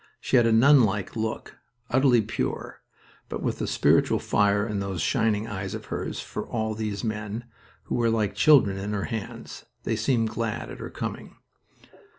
She 0.19 0.35
had 0.35 0.47
a 0.47 0.51
nunlike 0.51 1.15
look, 1.15 1.59
utterly 1.91 2.23
pure, 2.23 2.81
but 3.29 3.43
with 3.43 3.61
a 3.61 3.67
spiritual 3.67 4.17
fire 4.17 4.65
in 4.65 4.79
those 4.79 4.99
shining 4.99 5.45
eyes 5.45 5.75
of 5.75 5.85
hers 5.93 6.19
for 6.19 6.43
all 6.47 6.73
these 6.73 7.03
men, 7.03 7.43
who 7.83 7.93
were 7.93 8.09
like 8.09 8.33
children 8.33 8.77
in 8.79 8.93
her 8.93 9.03
hands. 9.05 9.65
They 9.83 9.95
seemed 9.95 10.29
glad 10.31 10.71
at 10.71 10.79
her 10.79 10.89
coming. 10.89 11.35